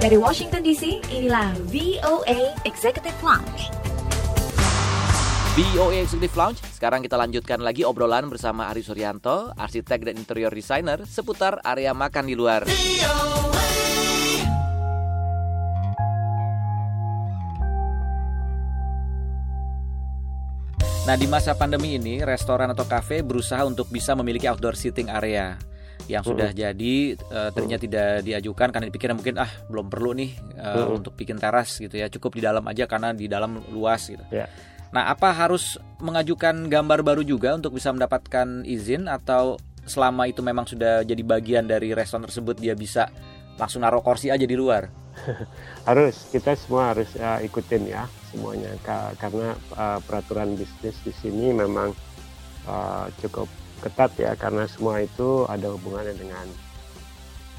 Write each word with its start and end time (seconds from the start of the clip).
Dari 0.00 0.16
Washington 0.16 0.64
DC, 0.64 1.12
inilah 1.12 1.52
VOA 1.68 2.56
Executive 2.64 3.20
Lounge. 3.20 3.68
VOA 5.52 6.00
Executive 6.00 6.32
Lounge. 6.40 6.64
Sekarang 6.72 7.04
kita 7.04 7.20
lanjutkan 7.20 7.60
lagi 7.60 7.84
obrolan 7.84 8.32
bersama 8.32 8.72
Ari 8.72 8.80
Suryanto, 8.80 9.52
arsitek 9.52 10.08
dan 10.08 10.16
interior 10.16 10.48
designer 10.56 11.04
seputar 11.04 11.60
area 11.60 11.92
makan 11.92 12.24
di 12.24 12.32
luar. 12.32 12.64
Nah, 21.04 21.16
di 21.20 21.28
masa 21.28 21.52
pandemi 21.52 22.00
ini, 22.00 22.24
restoran 22.24 22.72
atau 22.72 22.88
kafe 22.88 23.20
berusaha 23.20 23.68
untuk 23.68 23.92
bisa 23.92 24.16
memiliki 24.16 24.48
outdoor 24.48 24.80
seating 24.80 25.12
area 25.12 25.60
yang 26.10 26.26
sudah 26.26 26.50
jadi 26.50 26.94
uh, 27.30 27.54
tadinya 27.54 27.78
tidak 27.78 28.26
diajukan 28.26 28.68
karena 28.74 28.86
dipikirnya 28.90 29.16
mungkin 29.16 29.38
ah 29.38 29.50
belum 29.70 29.86
perlu 29.86 30.10
nih 30.18 30.30
uh, 30.58 30.90
untuk 30.90 31.14
bikin 31.14 31.38
teras 31.38 31.78
gitu 31.78 31.94
ya 31.94 32.10
cukup 32.10 32.34
di 32.34 32.42
dalam 32.42 32.66
aja 32.66 32.90
karena 32.90 33.14
di 33.14 33.30
dalam 33.30 33.62
luas 33.70 34.10
gitu. 34.10 34.22
Ya. 34.34 34.50
Nah 34.90 35.06
apa 35.06 35.30
harus 35.30 35.78
mengajukan 36.02 36.66
gambar 36.66 37.06
baru 37.06 37.22
juga 37.22 37.54
untuk 37.54 37.78
bisa 37.78 37.94
mendapatkan 37.94 38.66
izin 38.66 39.06
atau 39.06 39.54
selama 39.86 40.26
itu 40.26 40.42
memang 40.42 40.66
sudah 40.66 41.06
jadi 41.06 41.22
bagian 41.22 41.70
dari 41.70 41.94
restoran 41.94 42.26
tersebut 42.26 42.58
dia 42.58 42.74
bisa 42.74 43.06
langsung 43.54 43.86
naruh 43.86 44.02
kursi 44.02 44.34
aja 44.34 44.42
di 44.42 44.58
luar? 44.58 44.90
harus 45.88 46.30
kita 46.32 46.56
semua 46.56 46.94
harus 46.94 47.10
uh, 47.18 47.38
ikutin 47.44 47.92
ya 47.92 48.08
semuanya 48.30 48.72
Ka 48.80 49.12
karena 49.18 49.52
uh, 49.74 49.98
peraturan 50.00 50.54
bisnis 50.54 50.96
di 51.02 51.12
sini 51.12 51.52
memang 51.52 51.92
uh, 52.64 53.06
cukup 53.20 53.50
ketat 53.80 54.12
ya 54.20 54.32
karena 54.36 54.68
semua 54.68 55.02
itu 55.02 55.48
ada 55.48 55.72
hubungannya 55.74 56.14
dengan 56.14 56.46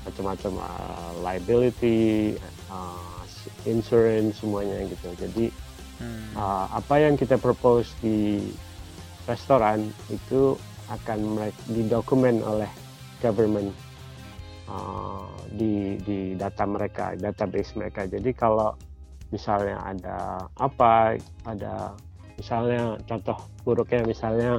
macam-macam 0.02 0.54
uh, 0.58 1.12
liability, 1.22 2.38
uh, 2.74 3.22
insurance 3.70 4.42
semuanya 4.42 4.86
gitu. 4.90 5.10
Jadi 5.18 5.46
hmm. 6.02 6.34
uh, 6.34 6.66
apa 6.74 6.96
yang 7.02 7.14
kita 7.18 7.38
propose 7.38 7.94
di 8.02 8.42
restoran 9.30 9.94
itu 10.10 10.58
akan 10.90 11.38
didokumen 11.72 12.42
oleh 12.42 12.68
government 13.22 13.70
uh, 14.66 15.30
di 15.54 16.02
di 16.02 16.34
data 16.34 16.66
mereka, 16.66 17.14
database 17.16 17.78
mereka. 17.78 18.10
Jadi 18.10 18.34
kalau 18.34 18.74
misalnya 19.30 19.80
ada 19.86 20.50
apa, 20.58 21.16
ada 21.46 21.94
misalnya 22.36 22.98
contoh 23.06 23.38
buruknya 23.62 24.02
misalnya 24.04 24.58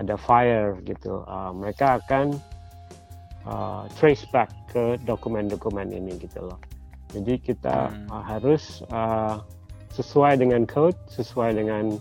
ada 0.00 0.14
fire 0.16 0.78
gitu. 0.84 1.24
Uh, 1.28 1.52
mereka 1.52 2.00
akan 2.00 2.36
uh, 3.44 3.84
trace 3.98 4.24
back 4.30 4.48
ke 4.72 4.96
dokumen-dokumen 5.04 5.92
ini 5.92 6.16
gitu 6.20 6.48
loh. 6.48 6.58
Jadi 7.12 7.40
kita 7.44 7.92
hmm. 7.92 8.08
uh, 8.08 8.24
harus 8.24 8.80
uh, 8.88 9.44
sesuai 9.92 10.40
dengan 10.40 10.64
code 10.64 10.96
sesuai 11.12 11.60
dengan 11.60 12.00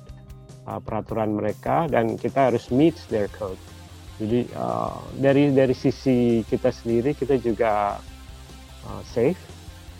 uh, 0.63 0.79
peraturan 0.79 1.35
mereka 1.35 1.91
dan 1.91 2.15
kita 2.15 2.51
harus 2.51 2.71
meet 2.71 2.95
their 3.11 3.27
code. 3.35 3.59
Jadi 4.21 4.47
uh, 4.55 5.01
dari 5.19 5.51
dari 5.51 5.75
sisi 5.75 6.45
kita 6.47 6.71
sendiri 6.71 7.11
kita 7.11 7.35
juga 7.41 7.99
uh, 8.87 9.01
safe 9.03 9.39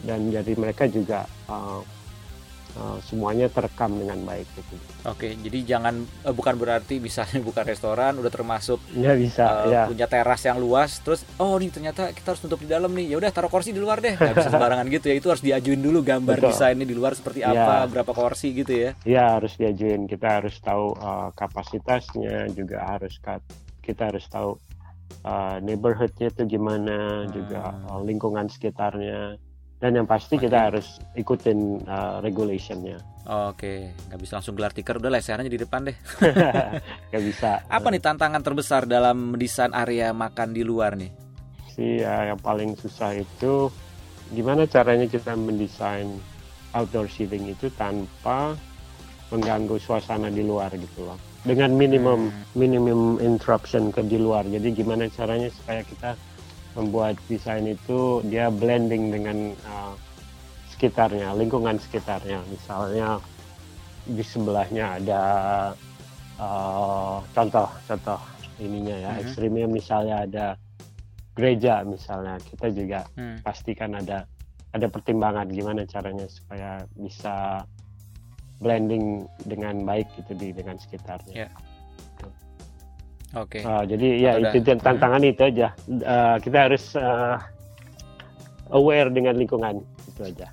dan 0.08 0.32
jadi 0.32 0.56
mereka 0.56 0.88
juga 0.88 1.28
uh, 1.52 1.84
uh, 2.78 2.98
semuanya 3.04 3.48
terekam 3.48 3.98
dengan 3.98 4.20
baik 4.24 4.48
gitu. 4.56 4.76
Oke, 5.08 5.34
jadi 5.36 5.76
jangan 5.76 6.06
uh, 6.24 6.34
bukan 6.34 6.56
berarti 6.56 7.02
misalnya 7.02 7.40
bukan 7.50 7.64
restoran 7.66 8.18
udah 8.20 8.32
termasuk 8.32 8.80
ya 8.96 9.16
bisa 9.18 9.44
uh, 9.44 9.66
ya. 9.68 9.84
punya 9.88 10.08
teras 10.08 10.42
yang 10.46 10.60
luas 10.62 11.02
terus 11.02 11.26
oh 11.42 11.58
nih 11.58 11.72
ternyata 11.74 12.12
kita 12.14 12.36
harus 12.36 12.42
tutup 12.42 12.60
di 12.62 12.70
dalam 12.70 12.92
nih. 12.94 13.14
Ya 13.14 13.18
udah 13.18 13.32
taruh 13.34 13.52
kursi 13.52 13.76
di 13.76 13.82
luar 13.82 14.00
deh. 14.00 14.16
Gak 14.16 14.36
bisa 14.38 14.50
sembarangan 14.54 14.88
gitu 14.88 15.06
ya. 15.12 15.16
Itu 15.18 15.28
harus 15.34 15.44
diajuin 15.44 15.82
dulu 15.82 16.00
gambar 16.06 16.38
Betul. 16.40 16.50
desainnya 16.54 16.88
di 16.88 16.96
luar 16.96 17.14
seperti 17.18 17.44
ya. 17.44 17.52
apa, 17.52 17.76
berapa 17.90 18.12
kursi 18.12 18.54
gitu 18.56 18.72
ya. 18.72 18.92
Iya, 19.04 19.40
harus 19.40 19.54
diajuin. 19.58 20.08
Kita 20.08 20.42
harus 20.42 20.56
tahu 20.62 20.96
uh, 21.00 21.30
kapasitasnya 21.36 22.52
juga 22.54 22.84
harus 22.86 23.18
kita 23.82 24.14
harus 24.14 24.26
tahu 24.30 24.56
uh, 25.26 25.58
neighborhoodnya 25.60 26.30
itu 26.30 26.58
gimana, 26.58 27.26
hmm. 27.26 27.30
juga 27.34 27.76
uh, 27.90 28.02
lingkungan 28.06 28.48
sekitarnya 28.48 29.38
dan 29.82 29.98
yang 29.98 30.06
pasti 30.06 30.38
okay. 30.38 30.46
kita 30.46 30.58
harus 30.70 31.02
ikutin 31.18 31.82
uh, 31.90 32.22
regulationnya. 32.22 33.02
Oke, 33.26 33.90
nggak 34.10 34.20
bisa 34.22 34.38
langsung 34.38 34.54
gelar 34.54 34.74
tikar 34.74 35.02
udah 35.02 35.10
lesehannya 35.10 35.50
di 35.50 35.58
depan 35.58 35.90
deh. 35.90 35.98
nggak 37.10 37.24
bisa. 37.26 37.66
Apa 37.66 37.90
nih 37.90 38.02
tantangan 38.02 38.46
terbesar 38.46 38.86
dalam 38.86 39.34
mendesain 39.34 39.74
area 39.74 40.14
makan 40.14 40.54
di 40.54 40.62
luar 40.62 40.94
nih? 40.94 41.10
Si 41.74 41.98
ya, 41.98 42.30
yang 42.30 42.38
paling 42.38 42.78
susah 42.78 43.18
itu 43.18 43.74
gimana 44.30 44.70
caranya 44.70 45.10
kita 45.10 45.34
mendesain 45.34 46.22
outdoor 46.78 47.10
seating 47.10 47.50
itu 47.50 47.68
tanpa 47.74 48.54
mengganggu 49.34 49.82
suasana 49.82 50.30
di 50.30 50.46
luar 50.46 50.70
gitu 50.78 51.10
loh. 51.10 51.18
Dengan 51.42 51.74
minimum 51.74 52.30
hmm. 52.30 52.54
minimum 52.54 53.18
interruption 53.18 53.90
ke 53.90 54.06
di 54.06 54.22
luar. 54.22 54.46
Jadi 54.46 54.78
gimana 54.78 55.10
caranya 55.10 55.50
supaya 55.50 55.82
kita 55.82 56.14
membuat 56.76 57.20
desain 57.28 57.68
itu 57.68 58.24
dia 58.28 58.48
blending 58.48 59.12
dengan 59.12 59.38
uh, 59.68 59.94
sekitarnya, 60.72 61.36
lingkungan 61.36 61.78
sekitarnya. 61.78 62.40
Misalnya 62.48 63.20
di 64.08 64.24
sebelahnya 64.26 64.98
ada 64.98 65.22
uh, 66.42 67.22
contoh 67.36 67.70
contoh 67.86 68.20
ininya 68.58 68.96
ya, 68.98 69.12
mm-hmm. 69.12 69.22
ekstrimnya 69.26 69.68
misalnya 69.68 70.16
ada 70.26 70.48
gereja 71.38 71.84
misalnya, 71.88 72.40
kita 72.44 72.68
juga 72.72 73.00
mm. 73.16 73.44
pastikan 73.46 73.98
ada 73.98 74.26
ada 74.72 74.88
pertimbangan 74.88 75.52
gimana 75.52 75.84
caranya 75.84 76.28
supaya 76.32 76.84
bisa 76.96 77.68
blending 78.62 79.26
dengan 79.44 79.84
baik 79.84 80.08
gitu 80.16 80.38
di 80.38 80.54
dengan 80.56 80.78
sekitarnya. 80.80 81.50
Yeah. 81.50 81.54
Oke. 83.32 83.60
Okay. 83.60 83.62
Uh, 83.64 83.84
jadi 83.88 84.08
ya 84.20 84.32
itu 84.52 84.76
tantangan 84.76 85.24
hmm. 85.24 85.32
itu 85.32 85.42
aja. 85.48 85.68
Uh, 85.88 86.36
kita 86.44 86.58
harus 86.68 86.84
uh, 87.00 87.40
aware 88.76 89.08
dengan 89.08 89.36
lingkungan 89.40 89.80
itu 90.08 90.22
aja. 90.28 90.52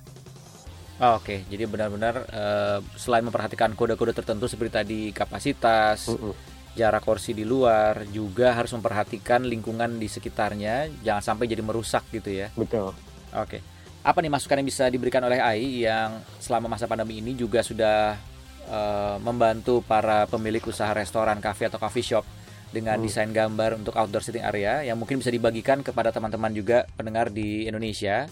Oh, 0.99 1.15
Oke, 1.15 1.31
okay. 1.31 1.39
jadi 1.47 1.63
benar-benar 1.63 2.27
uh, 2.27 2.83
selain 2.99 3.23
memperhatikan 3.23 3.71
kode-kode 3.71 4.11
tertentu 4.11 4.51
seperti 4.51 4.71
tadi 4.83 5.01
kapasitas, 5.15 6.11
uh 6.11 6.11
-uh. 6.11 6.35
jarak 6.75 7.07
kursi 7.07 7.31
di 7.31 7.47
luar, 7.47 8.03
juga 8.11 8.51
harus 8.51 8.75
memperhatikan 8.75 9.47
lingkungan 9.47 9.95
di 9.95 10.11
sekitarnya, 10.11 10.91
jangan 10.99 11.23
sampai 11.23 11.47
jadi 11.47 11.63
merusak 11.63 12.03
gitu 12.11 12.43
ya. 12.43 12.51
Betul. 12.51 12.91
Oke. 13.31 13.47
Okay. 13.47 13.61
Apa 14.03 14.19
nih 14.19 14.31
masukan 14.31 14.59
yang 14.59 14.67
bisa 14.67 14.91
diberikan 14.91 15.23
oleh 15.23 15.39
AI 15.39 15.87
yang 15.87 16.19
selama 16.35 16.67
masa 16.67 16.83
pandemi 16.83 17.23
ini 17.23 17.31
juga 17.31 17.63
sudah 17.63 18.19
uh, 18.67 19.15
membantu 19.23 19.79
para 19.79 20.27
pemilik 20.27 20.63
usaha 20.67 20.91
restoran, 20.91 21.39
kafe 21.39 21.71
atau 21.71 21.79
coffee 21.79 22.03
shop 22.03 22.27
dengan 22.69 23.01
hmm. 23.01 23.05
desain 23.05 23.31
gambar 23.33 23.77
untuk 23.77 23.97
outdoor 23.97 24.21
sitting 24.21 24.45
area 24.45 24.85
yang 24.85 24.97
mungkin 24.97 25.21
bisa 25.21 25.33
dibagikan 25.33 25.81
kepada 25.81 26.13
teman-teman 26.13 26.53
juga 26.53 26.85
pendengar 26.93 27.33
di 27.33 27.65
Indonesia 27.65 28.29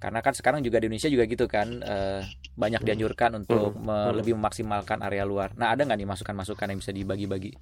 karena 0.00 0.20
kan 0.20 0.36
sekarang 0.36 0.60
juga 0.60 0.80
di 0.80 0.88
Indonesia 0.88 1.08
juga 1.08 1.24
gitu 1.24 1.44
kan 1.48 1.80
uh, 1.80 2.20
banyak 2.54 2.80
hmm. 2.82 2.88
dianjurkan 2.88 3.30
untuk 3.40 3.72
hmm. 3.76 3.84
me 3.84 3.96
hmm. 3.96 4.14
lebih 4.20 4.32
memaksimalkan 4.36 5.00
area 5.04 5.24
luar. 5.24 5.52
Nah 5.56 5.72
ada 5.72 5.84
nggak 5.84 5.98
nih 6.00 6.08
masukan-masukan 6.08 6.66
yang 6.70 6.78
bisa 6.80 6.92
dibagi-bagi? 6.92 7.52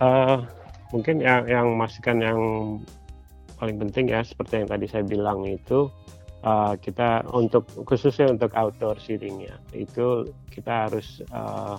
Uh, 0.00 0.42
mungkin 0.90 1.22
yang 1.22 1.46
yang 1.46 1.66
masukan 1.76 2.16
yang 2.18 2.40
paling 3.60 3.76
penting 3.76 4.08
ya 4.08 4.24
seperti 4.24 4.64
yang 4.64 4.68
tadi 4.72 4.86
saya 4.88 5.04
bilang 5.04 5.44
itu 5.44 5.92
uh, 6.42 6.74
kita 6.80 7.28
untuk 7.30 7.68
khususnya 7.84 8.32
untuk 8.32 8.50
outdoor 8.56 8.96
seating 8.96 9.44
ya 9.44 9.56
itu 9.76 10.24
kita 10.48 10.88
harus 10.88 11.20
uh, 11.30 11.76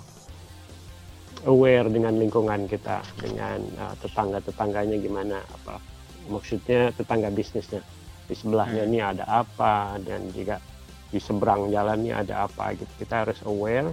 aware 1.45 1.87
dengan 1.89 2.17
lingkungan 2.17 2.69
kita 2.69 3.01
dengan 3.17 3.59
uh, 3.81 3.95
tetangga-tetangganya 4.01 4.97
gimana 5.01 5.41
apa 5.41 5.81
maksudnya 6.29 6.93
tetangga 6.93 7.33
bisnisnya 7.33 7.81
di 8.29 8.35
sebelahnya 8.37 8.85
hmm. 8.85 8.89
ini 8.93 8.99
ada 9.01 9.25
apa 9.27 9.97
dan 10.05 10.29
juga 10.31 10.61
di 11.11 11.19
seberang 11.19 11.67
jalannya 11.73 12.15
ada 12.15 12.47
apa 12.47 12.77
gitu 12.77 12.91
kita 13.01 13.27
harus 13.27 13.39
aware 13.43 13.91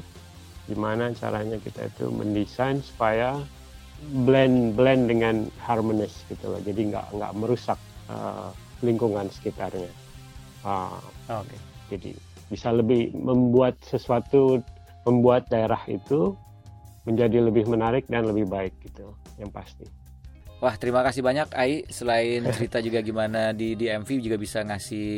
gimana 0.68 1.10
caranya 1.16 1.56
kita 1.58 1.88
itu 1.88 2.12
mendesain 2.12 2.84
supaya 2.84 3.40
blend 4.22 4.78
blend 4.78 5.10
dengan 5.10 5.50
harmonis 5.64 6.22
gitu 6.30 6.54
loh 6.54 6.60
jadi 6.62 6.94
nggak 6.94 7.06
nggak 7.18 7.32
merusak 7.34 7.80
uh, 8.06 8.52
lingkungan 8.84 9.26
sekitarnya 9.32 9.90
uh, 10.62 11.00
okay. 11.26 11.58
jadi 11.90 12.12
bisa 12.52 12.70
lebih 12.70 13.10
membuat 13.16 13.74
sesuatu 13.82 14.62
membuat 15.02 15.50
daerah 15.50 15.80
itu 15.90 16.36
menjadi 17.08 17.40
lebih 17.40 17.64
menarik 17.64 18.04
dan 18.04 18.28
lebih 18.28 18.44
baik 18.44 18.76
gitu 18.84 19.16
yang 19.40 19.48
pasti. 19.48 19.88
Wah 20.58 20.74
terima 20.76 21.00
kasih 21.06 21.24
banyak 21.24 21.48
Ai. 21.56 21.88
Selain 21.88 22.44
cerita 22.54 22.84
juga 22.84 23.00
gimana 23.00 23.56
di 23.56 23.72
di 23.78 23.88
MV 23.88 24.08
juga 24.20 24.36
bisa 24.36 24.60
ngasih 24.60 25.08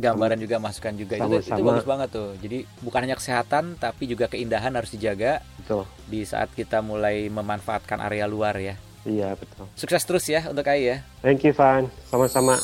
gambaran 0.00 0.38
juga 0.40 0.56
masukan 0.58 0.94
juga. 0.96 1.16
Sama, 1.16 1.38
itu, 1.38 1.46
sama. 1.46 1.56
itu 1.56 1.62
bagus 1.64 1.86
banget 1.86 2.08
tuh. 2.10 2.30
Jadi 2.42 2.58
bukan 2.82 3.00
hanya 3.06 3.16
kesehatan 3.16 3.78
tapi 3.78 4.04
juga 4.10 4.26
keindahan 4.26 4.74
harus 4.74 4.90
dijaga 4.92 5.40
betul. 5.62 5.86
di 6.10 6.26
saat 6.26 6.50
kita 6.52 6.82
mulai 6.84 7.30
memanfaatkan 7.30 8.02
area 8.02 8.26
luar 8.26 8.58
ya. 8.58 8.74
Iya 9.06 9.32
betul. 9.38 9.64
Sukses 9.78 10.02
terus 10.04 10.26
ya 10.28 10.44
untuk 10.50 10.66
Ai 10.66 10.84
ya. 10.84 10.96
Thank 11.24 11.46
you 11.46 11.54
Van. 11.54 11.88
Sama-sama 12.10 12.58